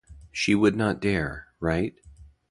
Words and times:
She 0.31 0.55
would 0.55 0.75
not 0.75 0.99
dare, 0.99 1.49
right? 1.59 1.93